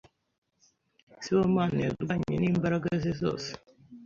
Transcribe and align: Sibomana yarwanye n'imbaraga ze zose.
Sibomana 1.23 1.77
yarwanye 1.85 2.35
n'imbaraga 2.37 2.89
ze 3.01 3.11
zose. 3.21 3.49